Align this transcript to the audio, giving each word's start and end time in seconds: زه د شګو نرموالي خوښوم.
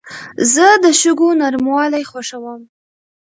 زه 0.53 0.67
د 0.83 0.85
شګو 0.99 1.29
نرموالي 1.41 2.03
خوښوم. 2.09 2.61